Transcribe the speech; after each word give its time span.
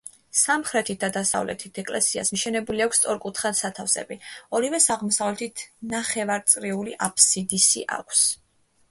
სამხრეთით 0.37 1.01
და 1.01 1.07
დასავლეთით 1.15 1.75
ეკლესიას 1.81 2.31
მიშენებული 2.35 2.83
აქვს 2.85 2.97
სწორკუთხა 3.01 3.51
სათავსები; 3.59 4.17
ორივეს 4.59 4.87
აღმოსავლეთით 4.95 5.63
ნახევარწრიული 5.91 6.97
აფსიდი 7.09 7.61
აქვს. 7.99 8.25